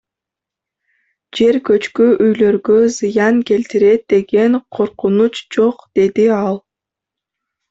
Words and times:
Жер 1.39 1.59
көчкү 1.67 2.07
үйлөргө 2.27 2.77
зыян 2.95 3.37
келтирет 3.51 4.03
деген 4.15 4.59
коркунуч 4.79 5.45
жок,— 5.59 5.87
деди 6.01 6.27
ал. 6.41 6.61